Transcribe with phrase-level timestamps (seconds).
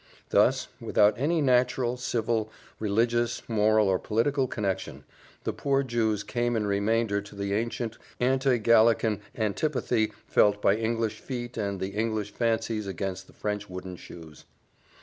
[0.29, 5.03] Thus, without any natural, civil, religious, moral, or political connexion,
[5.43, 11.19] the poor Jews came in remainder to the ancient anti Gallican antipathy felt by English
[11.19, 14.45] feet and English fancies against the French wooden shoes.